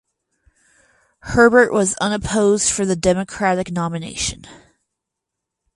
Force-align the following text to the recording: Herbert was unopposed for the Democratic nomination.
Herbert 1.19 1.71
was 1.71 1.93
unopposed 1.97 2.71
for 2.71 2.87
the 2.87 2.95
Democratic 2.95 3.69
nomination. 3.71 4.45